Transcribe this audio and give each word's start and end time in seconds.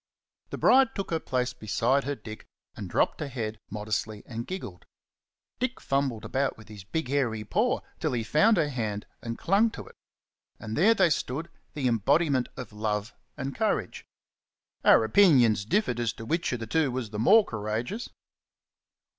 The 0.49 0.57
bride 0.57 0.95
took 0.95 1.11
her 1.11 1.19
place 1.19 1.53
beside 1.53 2.05
her 2.05 2.15
Dick, 2.15 2.47
and 2.75 2.89
dropped 2.89 3.19
her 3.19 3.27
head 3.27 3.59
modestly 3.69 4.23
and 4.25 4.47
giggled. 4.47 4.87
Dick 5.59 5.79
fumbled 5.79 6.25
about 6.25 6.57
with 6.57 6.69
his 6.69 6.83
big 6.83 7.07
hairy 7.09 7.43
paw 7.45 7.81
till 7.99 8.13
he 8.13 8.23
found 8.23 8.57
her 8.57 8.69
hand 8.69 9.05
and 9.21 9.37
clung 9.37 9.69
to 9.69 9.85
it. 9.85 9.95
And 10.59 10.75
there 10.75 10.95
they 10.95 11.11
stood, 11.11 11.51
the 11.75 11.87
embodiment 11.87 12.49
of 12.57 12.73
love 12.73 13.13
and 13.37 13.53
courage. 13.55 14.03
Our 14.83 15.03
opinions 15.03 15.65
differed 15.65 15.99
as 15.99 16.13
to 16.13 16.25
which 16.25 16.51
of 16.51 16.61
the 16.61 16.65
two 16.65 16.89
was 16.89 17.11
the 17.11 17.19
more 17.19 17.45
courageous. 17.45 18.09